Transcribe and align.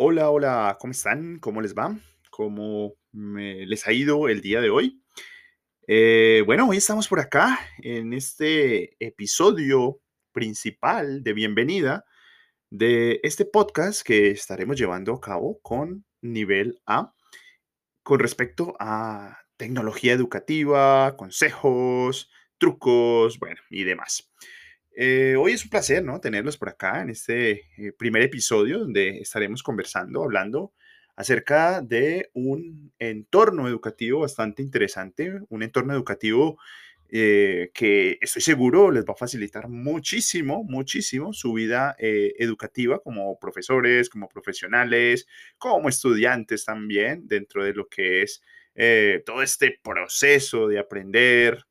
Hola, 0.00 0.30
hola, 0.30 0.76
¿cómo 0.78 0.92
están? 0.92 1.40
¿Cómo 1.40 1.60
les 1.60 1.74
va? 1.74 1.98
¿Cómo 2.30 2.94
les 3.10 3.84
ha 3.84 3.92
ido 3.92 4.28
el 4.28 4.40
día 4.40 4.60
de 4.60 4.70
hoy? 4.70 5.02
Eh, 5.88 6.44
bueno, 6.46 6.68
hoy 6.68 6.76
estamos 6.76 7.08
por 7.08 7.18
acá 7.18 7.58
en 7.82 8.12
este 8.12 8.94
episodio 9.04 10.00
principal 10.30 11.24
de 11.24 11.32
bienvenida 11.32 12.04
de 12.70 13.18
este 13.24 13.44
podcast 13.44 14.06
que 14.06 14.30
estaremos 14.30 14.78
llevando 14.78 15.14
a 15.14 15.20
cabo 15.20 15.58
con 15.62 16.04
nivel 16.20 16.80
A 16.86 17.12
con 18.04 18.20
respecto 18.20 18.76
a 18.78 19.36
tecnología 19.56 20.12
educativa, 20.12 21.16
consejos, 21.16 22.30
trucos, 22.56 23.40
bueno, 23.40 23.60
y 23.68 23.82
demás. 23.82 24.30
Eh, 25.00 25.36
hoy 25.36 25.52
es 25.52 25.62
un 25.62 25.70
placer, 25.70 26.02
¿no? 26.02 26.18
Tenerlos 26.18 26.58
por 26.58 26.70
acá 26.70 27.02
en 27.02 27.10
este 27.10 27.66
eh, 27.76 27.92
primer 27.96 28.20
episodio 28.22 28.80
donde 28.80 29.20
estaremos 29.20 29.62
conversando, 29.62 30.24
hablando 30.24 30.72
acerca 31.14 31.80
de 31.82 32.30
un 32.34 32.92
entorno 32.98 33.68
educativo 33.68 34.22
bastante 34.22 34.60
interesante, 34.60 35.38
un 35.50 35.62
entorno 35.62 35.92
educativo 35.94 36.58
eh, 37.10 37.70
que 37.72 38.18
estoy 38.20 38.42
seguro 38.42 38.90
les 38.90 39.04
va 39.04 39.12
a 39.12 39.16
facilitar 39.16 39.68
muchísimo, 39.68 40.64
muchísimo 40.64 41.32
su 41.32 41.52
vida 41.52 41.94
educativa 42.00 42.98
como 42.98 43.38
profesores, 43.38 44.10
como 44.10 44.28
profesionales, 44.28 45.28
como 45.58 45.88
estudiantes 45.88 46.64
también, 46.64 47.28
dentro 47.28 47.62
de 47.62 47.72
lo 47.72 47.86
que 47.86 48.22
es 48.22 48.42
todo 49.24 49.42
este 49.42 49.78
proceso 49.80 50.66
de 50.66 50.80
aprender, 50.80 51.64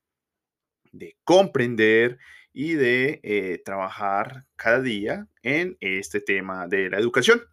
de 0.93 1.17
comprender 1.25 2.17
y 2.59 2.73
de 2.73 3.19
eh, 3.21 3.61
trabajar 3.63 4.47
cada 4.55 4.81
día 4.81 5.27
en 5.43 5.77
este 5.79 6.19
tema 6.19 6.67
de 6.67 6.89
la 6.89 6.97
educación. 6.97 7.43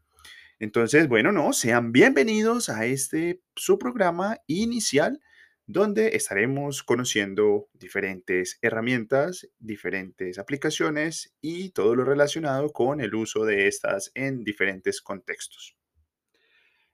Entonces, 0.58 1.08
bueno, 1.08 1.30
no, 1.30 1.52
sean 1.52 1.92
bienvenidos 1.92 2.70
a 2.70 2.86
este 2.86 3.42
su 3.54 3.78
programa 3.78 4.38
inicial 4.46 5.20
donde 5.66 6.16
estaremos 6.16 6.82
conociendo 6.82 7.68
diferentes 7.74 8.58
herramientas, 8.62 9.46
diferentes 9.58 10.38
aplicaciones 10.38 11.34
y 11.42 11.68
todo 11.72 11.94
lo 11.94 12.06
relacionado 12.06 12.72
con 12.72 13.02
el 13.02 13.14
uso 13.14 13.44
de 13.44 13.68
estas 13.68 14.10
en 14.14 14.42
diferentes 14.42 15.02
contextos. 15.02 15.76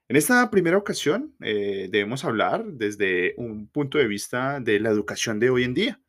En 0.09 0.17
esta 0.17 0.51
primera 0.51 0.77
ocasión, 0.77 1.33
eh, 1.39 1.87
debemos 1.89 2.25
hablar 2.25 2.65
desde 2.65 3.35
un 3.37 3.69
punto 3.69 3.99
de 3.99 4.07
vista 4.07 4.59
de 4.59 4.81
la 4.81 4.89
educación 4.89 5.39
de 5.39 5.49
hoy 5.49 5.63
en 5.63 5.73
día. 5.73 6.01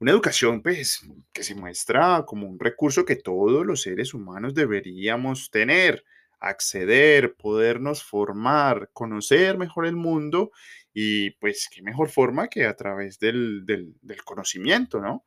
Una 0.00 0.10
educación, 0.12 0.62
pues, 0.62 1.00
que 1.32 1.42
se 1.42 1.54
muestra 1.54 2.24
como 2.26 2.48
un 2.48 2.58
recurso 2.58 3.04
que 3.04 3.16
todos 3.16 3.64
los 3.64 3.82
seres 3.82 4.12
humanos 4.12 4.54
deberíamos 4.54 5.50
tener, 5.50 6.04
acceder, 6.40 7.36
podernos 7.36 8.02
formar, 8.02 8.90
conocer 8.92 9.56
mejor 9.56 9.86
el 9.86 9.96
mundo 9.96 10.50
y, 10.92 11.30
pues, 11.32 11.68
qué 11.72 11.82
mejor 11.82 12.10
forma 12.10 12.48
que 12.48 12.66
a 12.66 12.76
través 12.76 13.18
del, 13.18 13.64
del 13.64 14.24
conocimiento, 14.24 15.00
¿no? 15.00 15.24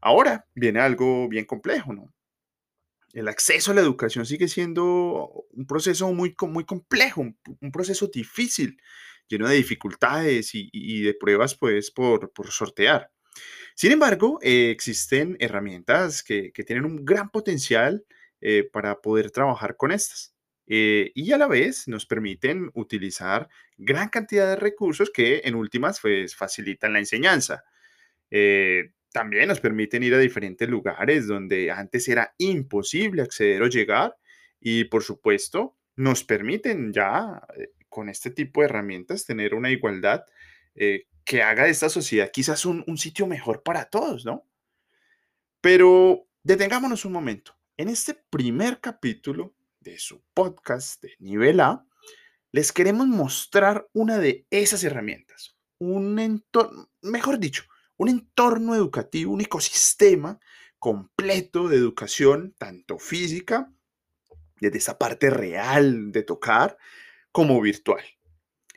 Ahora 0.00 0.46
viene 0.54 0.80
algo 0.80 1.28
bien 1.28 1.46
complejo, 1.46 1.92
¿no? 1.94 2.12
El 3.12 3.28
acceso 3.28 3.70
a 3.70 3.74
la 3.74 3.80
educación 3.80 4.26
sigue 4.26 4.48
siendo 4.48 5.30
un 5.50 5.66
proceso 5.66 6.12
muy, 6.12 6.34
muy 6.48 6.64
complejo, 6.64 7.20
un, 7.22 7.38
un 7.60 7.72
proceso 7.72 8.08
difícil, 8.08 8.76
lleno 9.28 9.48
de 9.48 9.56
dificultades 9.56 10.54
y, 10.54 10.68
y 10.72 11.02
de 11.02 11.14
pruebas 11.14 11.54
pues, 11.56 11.90
por, 11.92 12.32
por 12.32 12.50
sortear. 12.50 13.10
Sin 13.74 13.92
embargo, 13.92 14.38
eh, 14.42 14.70
existen 14.70 15.36
herramientas 15.40 16.22
que, 16.22 16.52
tienen 16.66 16.84
un 16.84 17.04
gran 17.04 17.30
potencial 17.30 18.04
eh, 18.40 18.68
para 18.72 19.00
poder 19.00 19.30
trabajar 19.30 19.76
con 19.76 19.92
estas. 19.92 20.34
eh, 20.66 21.12
y 21.14 21.32
a 21.32 21.38
la 21.38 21.46
vez 21.46 21.88
nos 21.88 22.06
permiten 22.06 22.70
utilizar 22.74 23.48
gran 23.76 24.08
cantidad 24.08 24.48
de 24.48 24.56
recursos 24.56 25.10
que 25.10 25.42
en 25.44 25.54
últimas 25.56 26.00
pues, 26.00 26.34
facilitan 26.36 26.94
la 26.94 27.00
enseñanza. 27.00 27.64
También 29.12 29.48
nos 29.48 29.60
permiten 29.60 30.02
ir 30.02 30.14
a 30.14 30.18
diferentes 30.18 30.68
lugares 30.68 31.26
donde 31.28 31.70
antes 31.70 32.08
era 32.08 32.34
imposible 32.38 33.22
acceder 33.22 33.62
o 33.62 33.68
llegar 33.68 34.16
y 34.58 34.84
por 34.84 35.04
supuesto 35.04 35.76
nos 35.94 36.24
permiten 36.24 36.92
ya 36.92 37.40
con 37.88 38.08
este 38.08 38.30
tipo 38.30 38.60
de 38.60 38.66
herramientas 38.66 39.24
tener 39.24 39.54
una 39.54 39.70
igualdad 39.70 40.24
eh, 40.74 41.06
que 41.24 41.42
haga 41.42 41.64
de 41.64 41.70
esta 41.70 41.88
sociedad 41.88 42.30
quizás 42.32 42.66
un, 42.66 42.84
un 42.86 42.98
sitio 42.98 43.26
mejor 43.26 43.62
para 43.62 43.86
todos, 43.86 44.24
¿no? 44.24 44.46
Pero 45.60 46.28
detengámonos 46.42 47.04
un 47.04 47.12
momento. 47.12 47.56
En 47.76 47.88
este 47.88 48.14
primer 48.14 48.80
capítulo 48.80 49.54
de 49.80 49.98
su 49.98 50.22
podcast 50.34 51.02
de 51.02 51.14
nivel 51.18 51.60
A, 51.60 51.86
les 52.52 52.70
queremos 52.70 53.06
mostrar 53.08 53.88
una 53.92 54.18
de 54.18 54.46
esas 54.50 54.84
herramientas, 54.84 55.56
un 55.78 56.18
entorno, 56.18 56.88
mejor 57.02 57.38
dicho, 57.40 57.64
un 57.96 58.08
entorno 58.08 58.74
educativo, 58.74 59.32
un 59.32 59.40
ecosistema 59.40 60.38
completo 60.78 61.68
de 61.68 61.76
educación, 61.76 62.54
tanto 62.58 62.98
física, 62.98 63.72
desde 64.60 64.78
esa 64.78 64.98
parte 64.98 65.30
real 65.30 66.12
de 66.12 66.22
tocar, 66.22 66.78
como 67.32 67.60
virtual. 67.60 68.04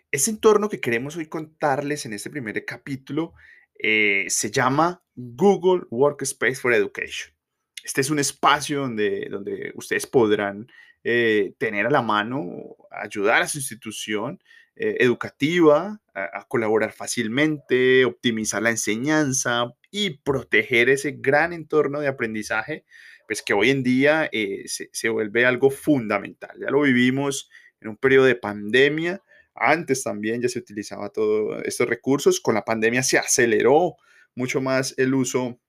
Ese 0.09 0.31
entorno 0.31 0.69
que 0.69 0.79
queremos 0.79 1.17
hoy 1.17 1.25
contarles 1.25 2.05
en 2.05 2.13
este 2.13 2.29
primer 2.29 2.63
capítulo 2.63 3.33
eh, 3.77 4.25
se 4.29 4.51
llama 4.51 5.03
Google 5.15 5.85
Workspace 5.89 6.55
for 6.55 6.73
Education. 6.73 7.35
Este 7.83 7.99
es 7.99 8.09
un 8.09 8.19
espacio 8.19 8.81
donde, 8.81 9.27
donde 9.29 9.73
ustedes 9.75 10.07
podrán 10.07 10.71
eh, 11.03 11.53
tener 11.57 11.85
a 11.85 11.89
la 11.89 12.01
mano, 12.01 12.77
ayudar 12.89 13.41
a 13.41 13.47
su 13.49 13.57
institución 13.57 14.41
eh, 14.77 14.95
educativa 14.99 15.99
a, 16.13 16.47
colaborar 16.47 16.93
fácilmente, 16.93 18.05
optimizar 18.05 18.61
la 18.61 18.69
enseñanza 18.69 19.73
y 19.91 20.19
proteger 20.19 20.89
ese 20.89 21.17
gran 21.19 21.51
entorno 21.51 21.99
de 21.99 22.07
aprendizaje, 22.07 22.85
pues 23.27 23.41
que 23.41 23.53
hoy 23.53 23.71
en 23.71 23.83
día 23.83 24.29
se, 24.65 24.89
se 24.93 25.09
vuelve 25.09 25.45
algo 25.45 25.69
fundamental. 25.69 26.57
Ya 26.59 26.71
lo 26.71 26.81
vivimos 26.81 27.49
en 27.81 27.89
un 27.89 27.97
periodo 27.97 28.25
de 28.25 28.35
pandemia, 28.35 29.21
antes 29.59 30.03
también 30.03 30.41
ya 30.41 30.49
se 30.49 30.59
utilizaba 30.59 31.09
todos 31.09 31.61
estos 31.65 31.87
recursos, 31.87 32.39
con 32.39 32.55
la 32.55 32.65
pandemia 32.65 33.03
se 33.03 33.17
aceleró 33.17 33.95
mucho 34.35 34.61
más 34.61 34.93
el 34.97 35.13
uso 35.13 35.59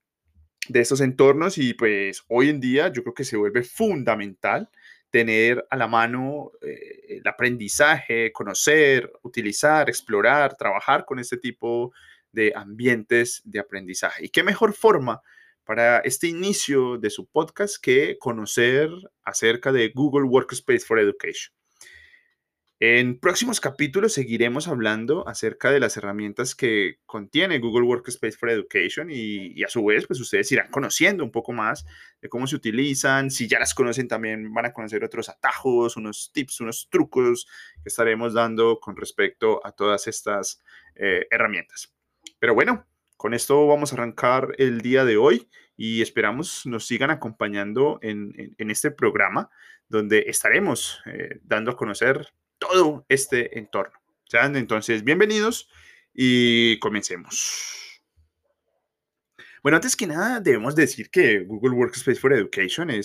de 0.69 0.81
estos 0.81 1.01
entornos 1.01 1.59
y 1.59 1.75
pues 1.75 2.23
hoy 2.29 2.51
en 2.51 2.61
día 2.61 2.89
yo 2.93 3.03
creo 3.03 3.15
que 3.15 3.25
se 3.25 3.37
vuelve 3.37 3.63
fundamental 3.63 4.69
tener 5.11 5.67
a 5.71 5.77
la 5.77 5.89
mano 5.89 6.53
eh, 6.61 7.17
el 7.17 7.27
aprendizaje, 7.27 8.33
conocer, 8.33 9.11
utilizar, 9.23 9.89
explorar, 9.89 10.57
trabajar 10.57 11.05
con 11.07 11.19
este 11.19 11.39
tipo 11.39 11.93
de 12.33 12.53
ambientes 12.55 13.41
de 13.45 13.59
aprendizaje. 13.59 14.27
¿Y 14.27 14.29
qué 14.29 14.43
mejor 14.43 14.75
forma 14.75 15.23
para 15.65 15.99
este 16.01 16.29
inicio 16.29 16.99
de 16.99 17.11
su 17.11 17.27
podcast 17.27 17.77
que 17.83 18.19
conocer 18.19 18.91
acerca 19.23 19.73
de 19.73 19.91
Google 19.95 20.25
Workspace 20.25 20.81
for 20.81 20.99
Education? 20.99 21.58
En 22.81 23.19
próximos 23.19 23.61
capítulos 23.61 24.13
seguiremos 24.13 24.69
hablando 24.69 25.27
acerca 25.27 25.73
de 25.73 25.81
las 25.81 25.97
herramientas 25.97 26.55
que 26.55 27.01
contiene 27.07 27.59
Google 27.59 27.85
Workspace 27.85 28.37
for 28.37 28.51
Education 28.51 29.09
y, 29.11 29.65
a 29.65 29.69
su 29.69 29.85
vez, 29.85 30.07
pues 30.07 30.21
ustedes 30.21 30.53
irán 30.53 30.71
conociendo 30.71 31.25
un 31.25 31.33
poco 31.33 31.53
más 31.53 31.85
de 32.23 32.29
cómo 32.29 32.47
se 32.47 32.55
utilizan. 32.55 33.33
Si 33.33 33.49
ya 33.49 33.59
las 33.59 33.75
conocen, 33.75 34.07
también 34.07 34.55
van 34.55 34.67
a 34.67 34.73
conocer 34.73 35.03
otros 35.03 35.29
atajos, 35.29 35.97
unos 35.97 36.31
tips, 36.33 36.61
unos 36.61 36.89
trucos 36.89 37.49
que 37.83 37.89
estaremos 37.89 38.33
dando 38.33 38.79
con 38.79 38.97
respecto 38.97 39.61
a 39.67 39.73
todas 39.73 40.07
estas 40.07 40.63
eh, 40.95 41.27
herramientas. 41.33 41.93
Pero 42.39 42.55
bueno, 42.55 42.87
con 43.17 43.35
esto 43.35 43.67
vamos 43.67 43.93
a 43.93 43.97
arrancar 43.97 44.55
el 44.57 44.83
día 44.83 45.05
de 45.05 45.17
hoy 45.17 45.49
y 45.77 46.01
esperamos 46.01 46.65
nos 46.65 46.87
sigan 46.87 47.11
acompañando 47.11 47.99
en 48.03 48.71
este 48.71 48.93
programa 48.93 49.51
donde 49.89 50.27
estaremos 50.29 51.01
eh, 51.07 51.41
dando 51.43 51.73
a 51.73 51.77
conocer 51.77 52.29
todo 52.59 53.07
este 53.09 53.59
entorno. 53.59 53.99
¿Sean? 54.25 54.57
Entonces, 54.57 55.05
bienvenidos 55.05 55.71
y 56.13 56.79
comencemos. 56.81 58.03
Bueno, 59.63 59.77
antes 59.77 59.97
que 59.97 60.07
nada, 60.07 60.41
debemos 60.41 60.75
decir 60.77 61.11
que 61.11 61.41
Google 61.41 61.77
Workspace 61.77 62.21
for 62.21 62.33
Education 62.33 62.91
eh, 62.91 63.01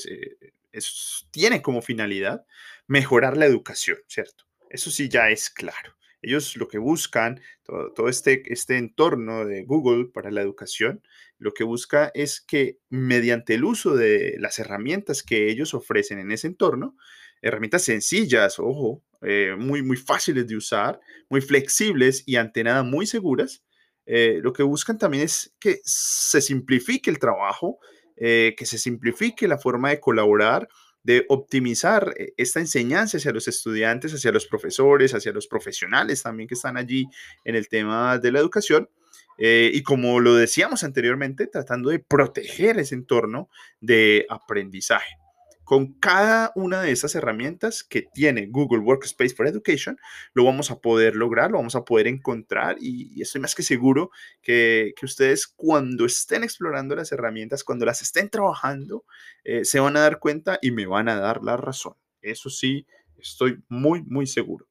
es, 0.72 1.28
tiene 1.32 1.62
como 1.62 1.82
finalidad 1.82 2.46
mejorar 2.88 3.38
la 3.38 3.46
educación, 3.46 3.98
¿cierto? 4.08 4.46
Eso 4.70 4.92
sí 4.92 5.10
ya 5.10 5.30
es 5.30 5.50
claro. 5.50 5.96
Ellos 6.22 6.56
lo 6.56 6.68
que 6.68 6.78
buscan, 6.78 7.42
todo, 7.64 7.92
todo 7.94 8.10
este, 8.10 8.44
este 8.52 8.78
entorno 8.78 9.46
de 9.46 9.64
Google 9.64 10.06
para 10.06 10.32
la 10.32 10.42
educación, 10.42 11.04
lo 11.38 11.54
que 11.54 11.64
busca 11.64 12.12
es 12.14 12.40
que 12.40 12.80
mediante 12.90 13.56
el 13.56 13.66
uso 13.66 13.96
de 13.96 14.36
las 14.40 14.60
herramientas 14.60 15.22
que 15.24 15.50
ellos 15.50 15.74
ofrecen 15.74 16.20
en 16.20 16.32
ese 16.32 16.48
entorno, 16.48 16.96
herramientas 17.44 17.84
sencillas, 17.84 18.58
ojo, 18.58 19.04
eh, 19.22 19.56
muy, 19.58 19.84
muy 19.84 19.98
fáciles 19.98 20.48
de 20.48 20.56
usar, 20.56 21.00
muy 21.30 21.42
flexibles 21.42 22.24
y 22.26 22.38
ante 22.38 22.64
nada 22.64 22.84
muy 22.84 23.06
seguras, 23.06 23.64
eh, 24.06 24.40
lo 24.42 24.54
que 24.54 24.64
buscan 24.64 24.98
también 24.98 25.26
es 25.26 25.54
que 25.60 25.80
se 25.84 26.42
simplifique 26.42 27.12
el 27.12 27.20
trabajo, 27.20 27.80
eh, 28.16 28.56
que 28.58 28.66
se 28.66 28.78
simplifique 28.78 29.48
la 29.48 29.58
forma 29.58 29.90
de 29.90 30.00
colaborar 30.00 30.68
de 31.06 31.26
optimizar 31.28 32.14
esta 32.38 32.62
enseñanza 32.62 33.18
hacia 33.18 33.34
los 33.34 33.50
estudiantes, 33.50 34.14
hacia 34.14 34.32
los 34.32 34.48
profesores, 34.48 35.14
hacia 35.14 35.34
los 35.34 35.48
profesionales 35.48 36.24
también 36.24 36.48
que 36.48 36.54
están 36.54 36.78
allí 36.78 37.08
en 37.44 37.56
el 37.56 37.68
tema 37.68 38.18
de 38.20 38.32
la 38.32 38.40
educación. 38.40 38.90
Y 39.38 39.84
como 39.84 40.22
lo 40.22 40.36
decíamos 40.36 40.86
anteriormente, 40.86 41.48
tratando 41.48 41.90
de 41.90 42.00
proteger 42.00 42.80
ese 42.80 42.96
entorno 42.96 43.50
de 43.82 44.26
aprendizaje. 44.30 45.18
Con 45.64 45.94
cada 45.94 46.52
una 46.56 46.82
de 46.82 46.92
esas 46.92 47.16
herramientas 47.16 47.84
que 47.84 48.02
tiene 48.02 48.48
Google 48.48 48.80
Workspace 48.80 49.36
for 49.36 49.48
Education, 49.48 49.98
lo 50.34 50.46
vamos 50.46 50.72
a 50.72 50.80
poder 50.80 51.16
lograr, 51.16 51.52
lo 51.52 51.58
vamos 51.58 51.76
a 51.76 51.86
poder 51.86 52.08
encontrar 52.08 52.78
y, 52.80 53.22
estoy 53.22 53.42
más 53.42 53.56
que 53.56 53.64
seguro 53.64 54.12
que, 54.42 54.94
ustedes 55.02 55.48
cuando 55.48 56.06
estén 56.06 56.44
explorando 56.44 56.96
las 56.96 57.12
herramientas, 57.12 57.64
cuando 57.64 57.86
las 57.86 58.02
estén 58.02 58.30
trabajando, 58.30 59.06
eh, 59.44 59.66
se 59.66 59.80
van 59.80 59.98
a 59.98 60.02
dar 60.02 60.20
cuenta 60.20 60.60
y 60.62 60.72
me 60.72 60.86
van 60.86 61.10
a 61.10 61.20
dar 61.20 61.44
la 61.44 61.58
razón. 61.58 61.96
Eso 62.22 62.50
sí, 62.50 62.88
estoy 63.18 63.62
muy, 63.68 64.02
muy 64.04 64.28
seguro. 64.28 64.68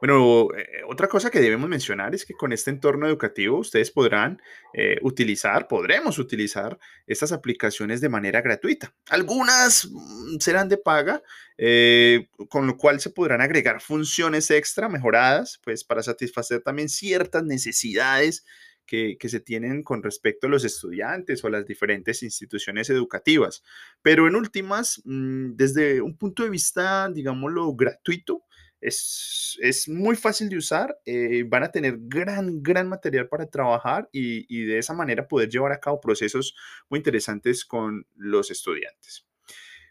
Bueno, 0.00 0.48
eh, 0.54 0.82
otra 0.86 1.08
cosa 1.08 1.30
que 1.30 1.40
debemos 1.40 1.68
mencionar 1.70 2.14
es 2.14 2.26
que 2.26 2.34
con 2.34 2.52
este 2.52 2.70
entorno 2.70 3.06
educativo 3.06 3.58
ustedes 3.58 3.90
podrán 3.90 4.40
eh, 4.74 4.98
utilizar, 5.02 5.68
podremos 5.68 6.18
utilizar 6.18 6.78
estas 7.06 7.32
aplicaciones 7.32 8.02
de 8.02 8.10
manera 8.10 8.42
gratuita. 8.42 8.94
Algunas 9.08 9.88
mm, 9.90 10.38
serán 10.38 10.68
de 10.68 10.76
paga, 10.76 11.22
eh, 11.56 12.28
con 12.50 12.66
lo 12.66 12.76
cual 12.76 13.00
se 13.00 13.10
podrán 13.10 13.40
agregar 13.40 13.80
funciones 13.80 14.50
extra 14.50 14.88
mejoradas, 14.90 15.60
pues 15.64 15.82
para 15.82 16.02
satisfacer 16.02 16.60
también 16.60 16.90
ciertas 16.90 17.44
necesidades 17.44 18.44
que, 18.84 19.16
que, 19.18 19.28
se 19.28 19.40
tienen 19.40 19.82
con 19.82 20.02
respecto 20.02 20.46
a 20.46 20.50
los 20.50 20.64
estudiantes 20.64 21.42
o 21.42 21.48
las 21.48 21.66
diferentes 21.66 22.22
instituciones 22.22 22.90
educativas. 22.90 23.64
Pero 24.02 24.28
en 24.28 24.36
últimas, 24.36 25.00
mm, 25.04 25.56
desde 25.56 26.02
un 26.02 26.16
punto 26.18 26.44
de 26.44 26.50
vista, 26.50 27.08
digámoslo, 27.08 27.74
gratuito, 27.74 28.44
es, 28.80 29.88
muy 29.88 30.16
fácil 30.16 30.48
de 30.48 30.56
usar, 30.56 30.96
eh, 31.04 31.44
van 31.46 31.64
a 31.64 31.70
tener 31.70 31.96
gran, 31.98 32.62
gran 32.62 32.88
material 32.88 33.28
para 33.28 33.46
trabajar 33.46 34.08
y, 34.12 34.64
de 34.64 34.78
esa 34.78 34.94
manera 34.94 35.28
poder 35.28 35.48
llevar 35.48 35.72
a 35.72 35.80
cabo 35.80 36.00
procesos 36.00 36.54
muy 36.88 36.98
interesantes 36.98 37.64
con 37.64 38.06
los 38.14 38.50
estudiantes. 38.50 39.26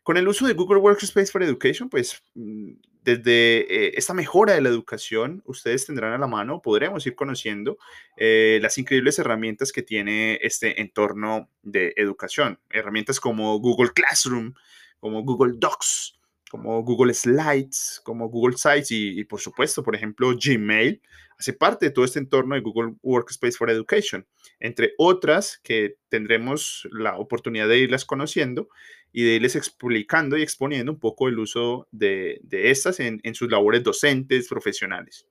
Con 0.03 0.17
el 0.17 0.27
uso 0.27 0.45
de 0.45 0.53
Google 0.53 0.79
Workspace 0.79 1.31
for 1.31 1.41
Education, 1.41 1.89
pues 1.89 2.21
mm, 2.35 2.73
desde 3.01 3.85
eh, 3.87 3.93
esta 3.95 4.13
mejora 4.13 4.53
de 4.53 4.61
la 4.61 4.69
educación, 4.69 5.41
ustedes 5.45 5.85
tendrán 5.85 6.13
a 6.13 6.17
la 6.17 6.27
mano, 6.27 6.61
podremos 6.61 7.05
ir 7.07 7.15
conociendo 7.15 7.77
eh, 8.17 8.59
las 8.61 8.77
increíbles 8.77 9.17
herramientas 9.19 9.71
que 9.71 9.83
tiene 9.83 10.39
este 10.41 10.81
entorno 10.81 11.49
de 11.63 11.93
educación. 11.97 12.59
Herramientas 12.69 13.19
como 13.19 13.59
Google 13.59 13.91
Classroom, 13.93 14.53
como 14.99 15.23
Google 15.23 15.53
Docs, 15.57 16.14
como 16.55 16.83
Google 16.83 17.13
Slides, 17.13 17.99
como 18.05 18.29
Google 18.29 18.55
Sites 18.55 18.89
y, 18.89 19.25
por 19.25 19.41
supuesto, 19.41 19.83
por 19.83 19.93
ejemplo, 19.93 20.31
Gmail, 20.41 21.01
hace 21.37 21.51
parte 21.51 21.87
de 21.87 21.91
todo 21.91 22.05
este 22.05 22.19
entorno 22.19 22.55
de 22.55 22.61
Google 22.61 22.93
Workspace 23.01 23.57
for 23.57 23.69
Education, 23.69 24.25
entre 24.61 24.93
otras 24.97 25.59
que 25.61 25.97
tendremos 26.07 26.87
la 26.93 27.17
oportunidad 27.17 27.67
de 27.67 27.79
irlas 27.79 28.05
conociendo 28.05 28.69
y 29.11 29.25
de 29.25 29.35
irles 29.35 29.57
explicando 29.57 30.37
y 30.37 30.43
exponiendo 30.43 30.93
un 30.93 30.99
poco 30.99 31.27
el 31.27 31.39
uso 31.39 31.89
de, 31.91 32.39
estas 32.49 33.01
en, 33.01 33.19
sus 33.35 33.51
labores 33.51 33.83
docentes, 33.83 34.47
profesionales. 34.47 35.27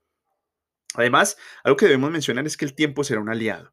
Además, 0.93 1.39
algo 1.63 1.79
que 1.79 1.87
debemos 1.87 2.11
mencionar 2.11 2.47
es 2.47 2.59
que 2.59 2.67
el 2.67 2.75
tiempo 2.75 3.03
será 3.03 3.23
un 3.23 3.31
aliado. 3.31 3.73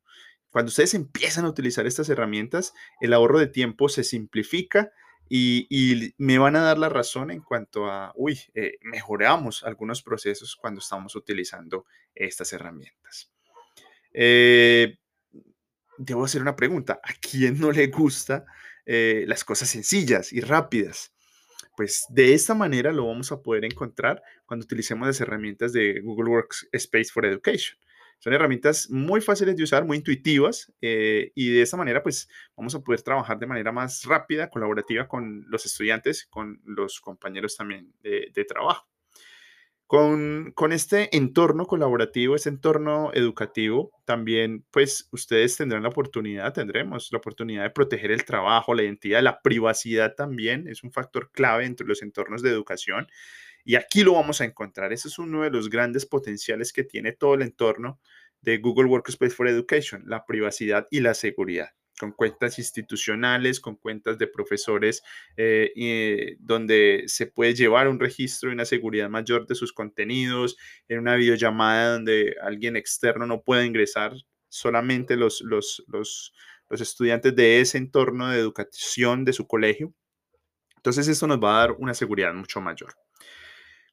Cuando 0.52 0.70
ustedes 0.70 0.94
empiezan 0.94 1.44
a 1.44 1.50
utilizar 1.50 1.86
estas 1.86 2.08
herramientas, 2.08 2.74
el 3.02 3.12
ahorro 3.12 3.40
de 3.40 3.48
tiempo 3.48 3.90
se 3.90 4.06
simplifica 4.06 4.94
y, 5.34 6.14
me 6.18 6.38
van 6.38 6.58
a 6.58 6.62
dar 6.62 6.78
la 6.78 6.90
razón 6.90 7.32
en 7.32 7.40
cuanto 7.40 7.86
a, 7.86 8.12
uy, 8.16 8.38
eh, 8.54 8.78
mejoramos 8.82 9.64
algunos 9.64 10.04
procesos 10.04 10.58
cuando 10.58 10.82
estamos 10.82 11.16
utilizando 11.16 11.86
estas 12.14 12.52
herramientas. 12.52 13.32
Eh, 14.14 14.98
debo 15.98 16.26
hacer 16.26 16.42
una 16.42 16.58
pregunta. 16.58 17.00
¿A 17.02 17.14
quién 17.14 17.58
no 17.62 17.72
le 17.72 17.88
gusta 17.88 18.44
eh, 18.86 19.24
las 19.26 19.46
cosas 19.46 19.70
sencillas 19.70 20.34
y 20.34 20.42
rápidas? 20.42 21.14
Pues 21.78 22.06
de 22.10 22.34
esta 22.34 22.54
manera 22.54 22.92
lo 22.92 23.08
vamos 23.08 23.32
a 23.32 23.42
poder 23.42 23.64
encontrar 23.64 24.22
cuando 24.46 24.66
utilicemos 24.66 25.08
las 25.08 25.22
herramientas 25.22 25.72
de 25.72 26.02
Google 26.02 26.30
Workspace 26.30 27.06
for 27.06 27.26
Education. 27.26 27.80
Son 28.22 28.34
herramientas 28.34 28.88
muy 28.92 29.20
fáciles 29.20 29.56
de 29.56 29.64
usar, 29.64 29.84
muy 29.84 29.98
intuitivas 29.98 30.72
eh, 30.80 31.32
y 31.34 31.50
de 31.50 31.64
esa 31.64 31.76
manera 31.76 32.04
pues 32.04 32.30
vamos 32.56 32.76
a 32.76 32.80
poder 32.82 33.02
trabajar 33.02 33.40
de 33.40 33.48
manera 33.48 33.72
más 33.72 34.04
rápida, 34.06 34.52
colaborativa 34.52 35.08
con 35.08 35.44
los 35.50 35.66
estudiantes, 35.66 36.28
con 36.28 36.62
los 36.64 37.02
compañeros 37.02 37.58
también 37.58 37.92
de, 38.04 38.46
trabajo. 38.48 38.88
Con, 39.88 40.52
con, 40.54 40.72
este 40.72 41.18
entorno 41.18 41.66
colaborativo, 41.66 42.36
este 42.36 42.50
entorno 42.50 43.10
educativo, 43.16 43.92
también 44.06 44.66
pues 44.70 45.10
ustedes 45.12 45.58
tendrán 45.58 45.82
la 45.82 45.90
oportunidad, 45.90 46.54
tendremos 46.54 47.12
la 47.12 47.18
oportunidad 47.18 47.64
de 47.64 47.72
proteger 47.72 48.12
el 48.12 48.24
trabajo, 48.24 48.76
la 48.76 48.84
identidad, 48.84 49.24
la 49.24 49.42
privacidad 49.42 50.14
también 50.14 50.68
es 50.68 50.84
un 50.84 50.92
factor 50.92 51.32
clave 51.32 51.66
entre 51.66 51.88
los 51.88 52.04
entornos 52.04 52.44
de 52.44 52.52
educación 52.52 53.08
y 53.64 53.76
aquí 53.76 54.04
lo 54.04 54.14
vamos 54.14 54.42
a 54.42 54.46
encontrar. 54.46 54.94
Ese 54.94 55.08
es 55.08 55.20
uno 55.20 55.44
de 55.44 55.52
los 55.52 55.70
grandes 55.70 56.06
potenciales 56.06 56.74
que 56.74 56.84
tiene 56.84 57.12
todo 57.12 57.36
el 57.36 57.42
entorno 57.42 58.00
de 58.42 58.58
Google 58.58 58.88
Workspace 58.90 59.36
for 59.36 59.48
Education, 59.48 60.04
la 60.06 60.26
privacidad 60.26 60.88
y 60.90 61.00
la 61.02 61.14
seguridad 61.14 61.70
con 62.02 62.14
cuentas 62.14 62.58
institucionales, 62.58 63.60
con 63.60 63.76
cuentas 63.76 64.18
de 64.18 64.26
profesores, 64.26 65.04
eh, 65.38 65.72
eh, 65.76 66.36
donde 66.40 67.04
se 67.06 67.28
puede 67.28 67.54
llevar 67.54 67.88
un 67.88 68.00
registro 68.00 68.50
y 68.50 68.54
una 68.54 68.66
seguridad 68.66 69.08
mayor 69.08 69.46
de 69.46 69.54
sus 69.54 69.72
contenidos, 69.72 70.58
en 70.88 70.98
una 70.98 71.16
videollamada 71.16 71.94
donde 71.94 72.36
alguien 72.42 72.76
externo 72.76 73.28
no 73.28 73.44
puede 73.44 73.68
ingresar, 73.68 74.14
solamente 74.50 75.16
los, 75.16 75.42
los, 75.42 75.84
los, 75.88 76.34
los 76.70 76.82
estudiantes 76.82 77.36
de 77.36 77.62
ese 77.62 77.78
entorno 77.78 78.30
de 78.30 78.40
educación 78.40 79.24
de 79.24 79.34
su 79.34 79.46
colegio. 79.46 79.94
Entonces 80.78 81.08
esto 81.08 81.28
nos 81.28 81.38
va 81.38 81.58
a 81.58 81.68
dar 81.68 81.76
una 81.78 81.94
seguridad 81.94 82.34
mucho 82.34 82.62
mayor. 82.62 82.96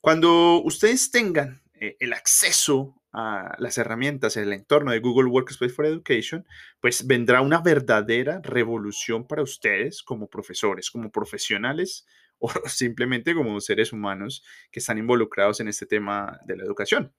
Cuando 0.00 0.62
ustedes 0.62 1.10
tengan 1.10 1.62
eh, 1.74 1.96
el 1.98 2.12
acceso 2.12 2.94
a 3.12 3.56
las 3.58 3.78
herramientas 3.78 4.36
en 4.36 4.44
el 4.44 4.52
entorno 4.52 4.92
de 4.92 5.00
Google 5.00 5.28
Workspace 5.28 5.72
for 5.72 5.86
Education, 5.86 6.46
pues 6.80 7.06
vendrá 7.06 7.40
una 7.40 7.60
verdadera 7.60 8.40
revolución 8.42 9.26
para 9.26 9.42
ustedes 9.42 10.02
como 10.02 10.28
profesores, 10.28 10.90
como 10.90 11.10
profesionales 11.10 12.06
o 12.38 12.50
simplemente 12.66 13.34
como 13.34 13.60
seres 13.60 13.92
humanos 13.92 14.44
que 14.70 14.78
están 14.78 14.98
involucrados 14.98 15.58
en 15.60 15.68
este 15.68 15.86
tema 15.86 16.38
de 16.46 16.56
la 16.56 16.64
educación. 16.64 17.12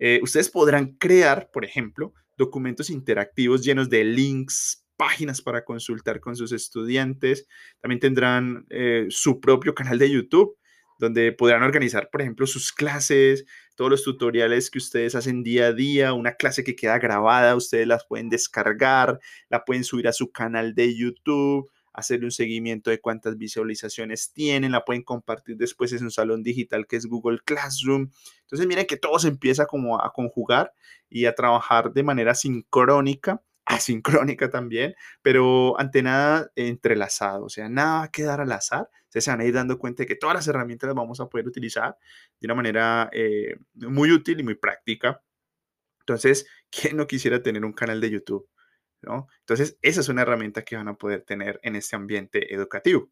Eh, 0.00 0.18
ustedes 0.22 0.50
podrán 0.50 0.96
crear, 0.96 1.50
por 1.52 1.64
ejemplo, 1.64 2.14
documentos 2.36 2.90
interactivos 2.90 3.62
llenos 3.62 3.88
de 3.88 4.02
links, 4.02 4.84
páginas 4.96 5.40
para 5.40 5.64
consultar 5.64 6.20
con 6.20 6.34
sus 6.34 6.52
estudiantes. 6.52 7.46
También 7.80 8.00
tendrán 8.00 8.66
eh, 8.70 9.06
su 9.10 9.40
propio 9.40 9.74
canal 9.74 9.98
de 9.98 10.10
YouTube 10.10 10.58
donde 11.00 11.32
podrán 11.32 11.62
organizar, 11.62 12.10
por 12.10 12.20
ejemplo, 12.20 12.46
sus 12.46 12.72
clases, 12.72 13.46
todos 13.74 13.90
los 13.90 14.04
tutoriales 14.04 14.70
que 14.70 14.78
ustedes 14.78 15.14
hacen 15.14 15.42
día 15.42 15.68
a 15.68 15.72
día, 15.72 16.12
una 16.12 16.34
clase 16.34 16.62
que 16.62 16.76
queda 16.76 16.98
grabada, 16.98 17.56
ustedes 17.56 17.86
las 17.86 18.04
pueden 18.06 18.28
descargar, 18.28 19.18
la 19.48 19.64
pueden 19.64 19.82
subir 19.82 20.06
a 20.08 20.12
su 20.12 20.30
canal 20.30 20.74
de 20.74 20.94
YouTube, 20.94 21.70
hacer 21.94 22.22
un 22.22 22.30
seguimiento 22.30 22.90
de 22.90 23.00
cuántas 23.00 23.38
visualizaciones 23.38 24.30
tienen, 24.32 24.72
la 24.72 24.84
pueden 24.84 25.02
compartir 25.02 25.56
después 25.56 25.90
en 25.94 26.04
un 26.04 26.10
salón 26.10 26.42
digital 26.42 26.86
que 26.86 26.96
es 26.96 27.06
Google 27.06 27.38
Classroom. 27.44 28.10
Entonces 28.42 28.66
miren 28.66 28.86
que 28.86 28.98
todo 28.98 29.18
se 29.18 29.28
empieza 29.28 29.64
como 29.64 30.00
a 30.00 30.12
conjugar 30.12 30.74
y 31.08 31.24
a 31.24 31.34
trabajar 31.34 31.94
de 31.94 32.02
manera 32.02 32.34
sincrónica 32.34 33.42
asincrónica 33.64 34.50
también, 34.50 34.94
pero 35.22 35.78
ante 35.78 36.02
nada 36.02 36.50
entrelazado, 36.56 37.44
o 37.44 37.48
sea, 37.48 37.68
nada 37.68 38.00
va 38.00 38.02
a 38.04 38.10
quedar 38.10 38.40
al 38.40 38.52
azar. 38.52 38.88
Se 39.08 39.28
van 39.30 39.40
a 39.40 39.44
ir 39.44 39.54
dando 39.54 39.78
cuenta 39.78 40.02
de 40.02 40.06
que 40.06 40.14
todas 40.14 40.34
las 40.34 40.48
herramientas 40.48 40.86
las 40.88 40.94
vamos 40.94 41.20
a 41.20 41.28
poder 41.28 41.46
utilizar 41.48 41.96
de 42.40 42.46
una 42.46 42.54
manera 42.54 43.10
eh, 43.12 43.56
muy 43.74 44.12
útil 44.12 44.38
y 44.40 44.42
muy 44.44 44.54
práctica. 44.54 45.22
Entonces, 46.00 46.46
¿quién 46.70 46.96
no 46.96 47.06
quisiera 47.06 47.42
tener 47.42 47.64
un 47.64 47.72
canal 47.72 48.00
de 48.00 48.10
YouTube? 48.10 48.48
¿no? 49.02 49.28
Entonces, 49.40 49.78
esa 49.82 50.00
es 50.00 50.08
una 50.08 50.22
herramienta 50.22 50.62
que 50.62 50.76
van 50.76 50.88
a 50.88 50.94
poder 50.94 51.22
tener 51.22 51.58
en 51.62 51.76
este 51.76 51.96
ambiente 51.96 52.54
educativo. 52.54 53.10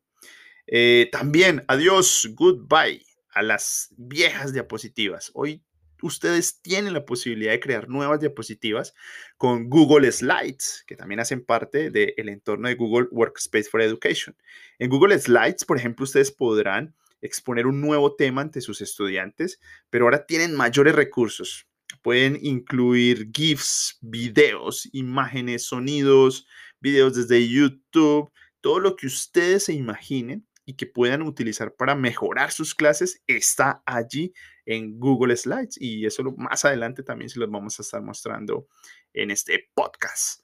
Eh, 0.67 1.09
también, 1.11 1.65
adiós, 1.67 2.31
goodbye 2.35 3.05
a 3.31 3.43
las 3.43 3.95
viejas 3.97 4.53
diapositivas. 4.53 5.31
Hoy 5.35 5.63
ustedes 6.03 6.61
tienen 6.63 6.93
la 6.93 7.05
posibilidad 7.05 7.53
de 7.53 7.61
crear 7.61 7.89
nuevas 7.89 8.21
diapositivas 8.21 8.95
con 9.37 9.69
Google 9.69 10.11
Slides, 10.11 10.85
que 10.87 10.97
también 10.97 11.21
hacen 11.21 11.45
parte 11.45 11.91
del 11.91 12.29
entorno 12.29 12.69
de 12.69 12.75
Google 12.75 13.09
Workspace 13.11 13.69
for 13.71 13.83
Education. 13.83 14.37
En 14.79 14.91
Google 14.91 15.19
Slides, 15.19 15.65
por 15.65 15.77
ejemplo, 15.77 16.05
ustedes 16.05 16.31
podrán 16.31 16.95
exponer 17.21 17.67
un 17.67 17.81
nuevo 17.81 18.15
tema 18.15 18.43
ante 18.43 18.61
sus 18.61 18.81
estudiantes, 18.81 19.61
pero 19.91 20.05
ahora 20.05 20.27
tienen 20.27 20.55
mayores 20.55 20.95
recursos. 20.95 21.67
Pueden 22.03 22.39
incluir 22.41 23.31
GIFs, 23.33 23.99
videos, 24.01 24.89
imágenes, 24.93 25.65
sonidos, 25.65 26.47
videos 26.81 27.15
desde 27.15 27.49
YouTube, 27.49 28.31
todo 28.61 28.81
lo 28.81 28.97
que 28.97 29.07
ustedes 29.07 29.65
se 29.65 29.73
imaginen 29.73 30.47
y 30.69 30.75
que 30.75 30.85
puedan 30.85 31.23
utilizar 31.23 31.75
para 31.75 31.95
mejorar 31.95 32.53
sus 32.53 32.75
clases 32.75 33.23
está 33.27 33.83
allí 33.87 34.35
en 34.67 35.01
Google 35.01 35.35
Slides 35.35 35.81
y 35.81 36.05
eso 36.05 36.23
más 36.37 36.67
adelante 36.67 37.03
también 37.03 37.31
se 37.31 37.41
los 37.41 37.51
vamos 37.51 37.79
a 37.79 37.83
estar 37.83 38.03
mostrando 38.03 38.69
en 39.15 39.31
este 39.31 39.71
podcast. 39.73 40.43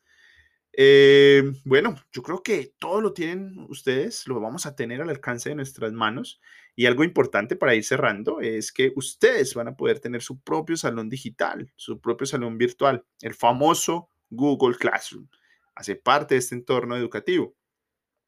Eh, 0.72 1.42
bueno, 1.66 1.94
yo 2.10 2.22
creo 2.22 2.42
que 2.42 2.72
todo 2.78 3.02
lo 3.02 3.12
tienen 3.12 3.66
ustedes, 3.68 4.26
lo 4.26 4.40
vamos 4.40 4.64
a 4.64 4.74
tener 4.74 5.02
al 5.02 5.10
alcance 5.10 5.50
de 5.50 5.56
nuestras 5.56 5.92
manos. 5.92 6.40
Y 6.74 6.86
algo 6.86 7.04
importante 7.04 7.54
para 7.54 7.74
ir 7.74 7.84
cerrando 7.84 8.40
es 8.40 8.72
que 8.72 8.94
ustedes 8.96 9.52
van 9.52 9.68
a 9.68 9.76
poder 9.76 10.00
tener 10.00 10.22
su 10.22 10.40
propio 10.40 10.78
salón 10.78 11.10
digital, 11.10 11.70
su 11.76 12.00
propio 12.00 12.26
salón 12.26 12.56
virtual, 12.56 13.04
el 13.20 13.34
famoso 13.34 14.08
Google 14.30 14.78
Classroom. 14.78 15.28
Hace 15.74 15.96
parte 15.96 16.34
de 16.34 16.38
este 16.38 16.54
entorno 16.54 16.96
educativo. 16.96 17.54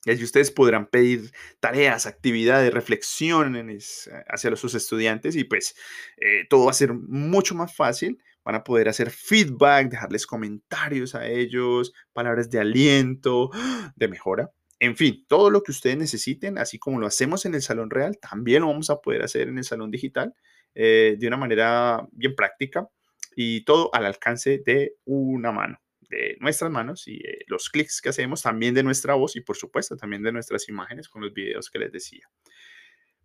Y 0.06 0.22
ustedes 0.25 0.50
podrán 0.50 0.86
pedir 0.86 1.32
tareas, 1.60 2.06
actividades, 2.06 2.72
reflexiones 2.72 4.08
hacia 4.28 4.54
sus 4.56 4.75
estudiantes 4.75 5.34
y 5.34 5.44
pues 5.44 5.75
eh, 6.16 6.44
todo 6.48 6.66
va 6.66 6.70
a 6.70 6.75
ser 6.75 6.94
mucho 6.94 7.54
más 7.54 7.75
fácil 7.75 8.18
van 8.46 8.54
a 8.54 8.62
poder 8.62 8.88
hacer 8.88 9.10
feedback, 9.10 9.90
dejarles 9.90 10.25
comentarios 10.25 11.16
a 11.16 11.26
ellos, 11.26 11.92
palabras 12.12 12.48
de 12.48 12.60
aliento, 12.60 13.50
de 13.96 14.06
mejora. 14.06 14.52
En 14.78 14.96
fin, 14.96 15.25
todo 15.26 15.50
lo 15.50 15.64
que 15.64 15.72
ustedes 15.72 15.96
necesiten, 15.96 16.56
así 16.56 16.78
como 16.78 17.00
lo 17.00 17.08
hacemos 17.08 17.44
en 17.44 17.56
el 17.56 17.62
salón 17.62 17.90
real, 17.90 18.18
también 18.18 18.62
lo 18.62 18.68
vamos 18.68 18.88
a 18.88 19.00
poder 19.00 19.25
hacer 19.25 19.48
en 19.48 19.58
el 19.58 19.64
salón 19.64 19.90
digital 19.90 20.32
eh, 20.76 21.16
de 21.18 21.26
una 21.26 21.36
manera 21.36 22.06
bien 22.12 22.36
práctica 22.36 22.88
y 23.34 23.64
todo 23.64 23.92
al 23.92 24.06
alcance 24.06 24.62
de 24.64 24.94
una 25.04 25.50
mano, 25.50 25.80
de 26.08 26.36
nuestras 26.40 26.70
manos 26.70 27.06
y 27.06 27.16
eh, 27.16 27.44
los 27.46 27.68
clics 27.68 28.00
que 28.00 28.08
hacemos, 28.08 28.42
también 28.42 28.75
de 28.75 28.82
nuestra 28.82 29.14
voz 29.14 29.36
y 29.36 29.40
por 29.40 29.56
supuesto 29.56 29.96
también 29.96 30.22
de 30.22 30.32
nuestras 30.32 30.68
imágenes 30.68 31.08
con 31.08 31.22
los 31.22 31.32
videos 31.32 31.70
que 31.70 31.78
les 31.78 31.92
decía. 31.92 32.28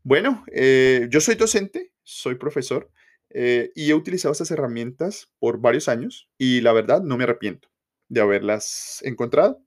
Bueno, 0.04 0.44
eh, 0.52 1.08
yo 1.10 1.22
soy 1.22 1.36
docente, 1.36 1.94
soy 2.04 2.36
profesor 2.36 2.92
eh, 3.30 3.72
y 3.76 3.90
he 3.90 3.94
utilizado 3.94 4.32
estas 4.32 4.52
herramientas 4.52 5.32
por 5.40 5.60
varios 5.60 5.88
años 5.88 6.30
y 6.38 6.62
la 6.62 6.74
verdad 6.74 7.02
no 7.02 7.18
me 7.18 7.24
arrepiento 7.24 7.70
de 8.10 8.22
haberlas 8.22 9.00
encontrado. 9.04 9.64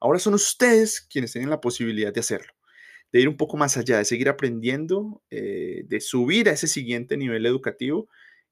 Ahora 0.00 0.18
son 0.18 0.34
ustedes 0.34 1.00
quienes 1.00 1.32
tienen 1.32 1.50
la 1.50 1.60
posibilidad 1.60 2.12
de 2.12 2.20
hacerlo, 2.20 2.52
de 3.10 3.20
ir 3.20 3.28
un 3.28 3.36
poco 3.36 3.56
más 3.56 3.76
allá, 3.76 3.98
de 3.98 4.04
seguir 4.04 4.28
aprendiendo, 4.28 5.24
de 5.28 6.00
subir 6.00 6.48
a 6.48 6.52
ese 6.52 6.68
siguiente 6.68 7.16
nivel 7.16 7.46
educativo 7.46 8.08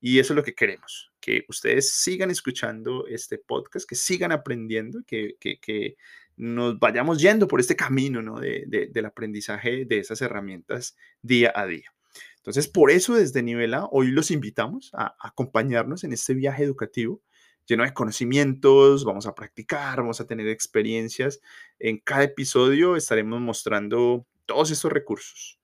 y 0.07 0.21
eso 0.21 0.35
es 0.35 0.37
lo 0.37 0.45
que 0.45 0.55
queremos, 0.55 1.11
que 1.19 1.45
ustedes 1.49 1.91
sigan 1.91 2.31
escuchando 2.31 3.09
este 3.09 3.39
podcast, 3.39 3.89
que 3.89 3.97
sigan 3.97 4.31
aprendiendo, 4.31 5.01
que, 5.05 5.35
que, 5.41 5.97
nos 6.37 6.79
vayamos 6.79 7.21
yendo 7.21 7.49
por 7.49 7.59
este 7.59 7.75
camino 7.75 8.23
¿no? 8.23 8.39
del 8.39 9.05
aprendizaje 9.05 9.85
de 9.85 9.99
esas 9.99 10.23
herramientas 10.23 10.97
día 11.23 11.53
a 11.57 11.67
día. 11.67 11.93
Entonces, 12.37 12.69
por 12.69 12.93
eso 12.93 13.17
desde 13.17 13.43
Nivel 13.43 13.75
A, 13.75 13.87
hoy 13.87 14.13
los 14.13 14.31
invitamos 14.31 14.93
a 14.95 15.17
acompañarnos 15.19 16.05
en 16.05 16.13
este 16.13 16.35
viaje 16.35 16.63
educativo 16.63 17.21
lleno 17.67 17.83
de 17.83 17.93
conocimientos, 17.93 19.05
vamos 19.05 19.27
a 19.27 19.35
practicar, 19.35 19.97
vamos 19.97 20.21
a 20.21 20.27
tener 20.29 20.47
experiencias. 20.47 21.41
En 21.81 21.99
cada 21.99 22.23
episodio 22.23 22.95
estaremos 22.95 23.41
mostrando 23.41 24.25
todos 24.45 24.71
estos 24.71 24.93
recursos, 24.93 25.59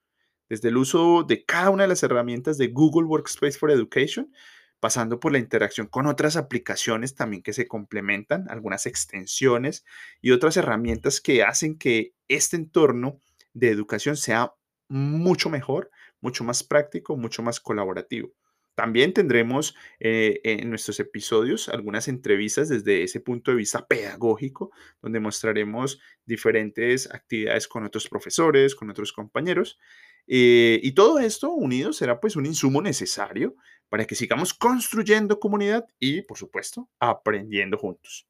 desde 0.52 0.68
el 0.68 0.76
uso 0.76 1.24
de 1.26 1.46
cada 1.46 1.70
una 1.70 1.84
de 1.84 1.88
las 1.88 2.02
herramientas 2.02 2.58
de 2.58 2.66
Google 2.66 3.06
Workspace 3.06 3.58
for 3.58 3.70
Education, 3.70 4.34
pasando 4.80 5.18
por 5.18 5.32
la 5.32 5.38
interacción 5.38 5.86
con 5.86 6.06
otras 6.06 6.36
aplicaciones 6.36 7.14
también 7.14 7.42
que 7.42 7.54
se 7.54 7.66
complementan, 7.66 8.44
algunas 8.50 8.84
extensiones 8.84 9.86
y 10.20 10.30
otras 10.30 10.58
herramientas 10.58 11.22
que 11.22 11.42
hacen 11.42 11.78
que 11.78 12.12
este 12.28 12.56
entorno 12.56 13.18
de 13.54 13.70
educación 13.70 14.18
sea 14.18 14.52
mucho 14.88 15.48
mejor, 15.48 15.90
mucho 16.20 16.44
más 16.44 16.62
práctico, 16.62 17.16
mucho 17.16 17.42
más 17.42 17.58
colaborativo. 17.58 18.34
También 18.74 19.12
tendremos 19.12 19.76
eh, 20.00 20.40
en 20.44 20.70
nuestros 20.70 20.98
episodios 20.98 21.68
algunas 21.68 22.08
entrevistas 22.08 22.68
desde 22.70 23.02
ese 23.02 23.20
punto 23.20 23.50
de 23.50 23.58
vista 23.58 23.86
pedagógico, 23.86 24.70
donde 25.02 25.20
mostraremos 25.20 26.00
diferentes 26.24 27.10
actividades 27.12 27.68
con 27.68 27.84
otros 27.84 28.08
profesores, 28.08 28.74
con 28.74 28.88
otros 28.88 29.12
compañeros. 29.12 29.78
Eh, 30.26 30.80
y 30.82 30.92
todo 30.92 31.18
esto 31.18 31.50
unido 31.50 31.92
será 31.92 32.20
pues 32.20 32.36
un 32.36 32.46
insumo 32.46 32.80
necesario 32.80 33.56
para 33.88 34.06
que 34.06 34.14
sigamos 34.14 34.54
construyendo 34.54 35.38
comunidad 35.38 35.86
y, 35.98 36.22
por 36.22 36.38
supuesto, 36.38 36.88
aprendiendo 36.98 37.76
juntos. 37.76 38.26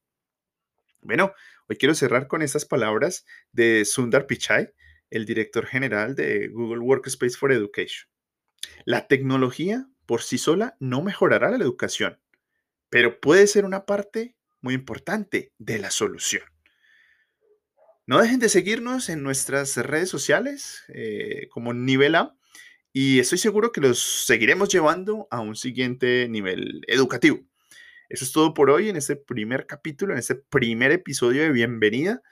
Bueno, 1.02 1.32
hoy 1.68 1.76
quiero 1.76 1.94
cerrar 1.94 2.26
con 2.26 2.42
estas 2.42 2.64
palabras 2.64 3.24
de 3.52 3.84
Sundar 3.84 4.26
Pichai, 4.26 4.72
el 5.10 5.26
director 5.26 5.66
general 5.66 6.14
de 6.16 6.48
Google 6.48 6.80
Workspace 6.80 7.36
for 7.36 7.52
Education. 7.52 8.08
La 8.84 9.06
tecnología 9.06 9.86
por 10.06 10.22
sí 10.22 10.38
sola 10.38 10.76
no 10.80 11.02
mejorará 11.02 11.50
la 11.50 11.56
educación, 11.56 12.20
pero 12.90 13.20
puede 13.20 13.46
ser 13.46 13.64
una 13.64 13.86
parte 13.86 14.36
muy 14.60 14.74
importante 14.74 15.52
de 15.58 15.78
la 15.78 15.90
solución. 15.90 16.42
No 18.06 18.20
dejen 18.20 18.40
de 18.40 18.48
seguirnos 18.48 19.08
en 19.08 19.22
nuestras 19.22 19.76
redes 19.76 20.08
sociales 20.08 20.82
eh, 20.88 21.48
como 21.50 21.72
Nivel 21.72 22.14
A 22.14 22.36
y 22.92 23.20
estoy 23.20 23.38
seguro 23.38 23.72
que 23.72 23.80
los 23.80 24.26
seguiremos 24.26 24.68
llevando 24.68 25.28
a 25.30 25.40
un 25.40 25.56
siguiente 25.56 26.28
nivel 26.28 26.82
educativo. 26.88 27.40
Eso 28.08 28.24
es 28.24 28.32
todo 28.32 28.52
por 28.52 28.70
hoy 28.70 28.88
en 28.88 28.96
este 28.96 29.16
primer 29.16 29.66
capítulo, 29.66 30.12
en 30.12 30.18
este 30.18 30.34
primer 30.34 30.92
episodio 30.92 31.42
de 31.42 31.52
Bienvenida 31.52 32.22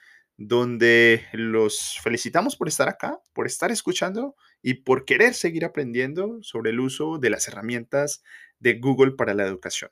donde 0.43 1.23
los 1.35 1.99
felicitamos 2.03 2.57
por 2.57 2.67
estar 2.67 2.89
acá, 2.89 3.21
por 3.35 3.47
estar 3.47 3.71
escuchando 3.71 4.37
y 4.63 4.75
por 4.75 5.05
querer 5.05 5.35
seguir 5.35 5.65
aprendiendo 5.65 6.43
sobre 6.43 6.71
el 6.71 6.81
uso 6.81 7.19
de 7.19 7.31
las 7.31 7.49
herramientas 7.49 8.23
de 8.59 8.79
Google 8.79 9.13
para 9.13 9.35
la 9.35 9.45
educación. 9.45 9.91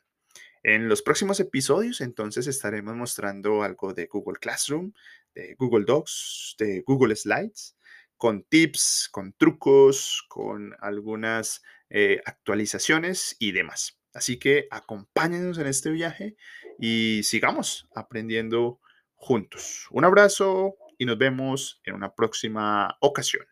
En 0.63 0.89
los 0.89 1.03
próximos 1.03 1.41
episodios 1.41 2.01
entonces 2.01 2.47
estaremos 2.47 2.95
mostrando 2.97 3.63
algo 3.63 3.95
de 3.95 4.07
Google 4.07 4.39
Classroom, 4.41 4.93
de 5.35 5.55
Google 5.55 5.85
Docs, 5.85 6.57
de 6.59 6.83
Google 6.87 7.15
Slides, 7.15 7.77
con 8.17 8.43
tips, 8.43 9.09
con 9.13 9.33
trucos, 9.33 10.25
con 10.29 10.75
algunas 10.81 11.63
eh, 11.91 12.21
actualizaciones 12.25 13.37
y 13.39 13.53
demás. 13.53 13.99
Así 14.13 14.39
que 14.39 14.67
acompáñenos 14.71 15.59
en 15.59 15.69
este 15.69 15.91
viaje 15.91 16.37
y 16.79 17.23
sigamos 17.23 17.89
aprendiendo 17.95 18.81
juntos. 19.15 19.87
Un 19.91 20.05
abrazo 20.05 20.77
y 20.99 21.05
nos 21.05 21.19
vemos 21.19 21.81
en 21.85 21.95
una 21.95 22.15
próxima 22.15 22.97
ocasión. 23.01 23.47